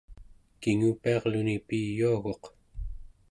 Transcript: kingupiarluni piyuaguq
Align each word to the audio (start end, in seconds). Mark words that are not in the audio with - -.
kingupiarluni 0.61 1.55
piyuaguq 1.67 2.43